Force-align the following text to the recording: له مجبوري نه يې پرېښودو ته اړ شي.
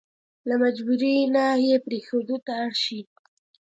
له 0.47 0.55
مجبوري 0.63 1.15
نه 1.35 1.45
يې 1.65 1.75
پرېښودو 1.85 2.35
ته 2.45 2.51
اړ 2.63 2.71
شي. 2.83 2.99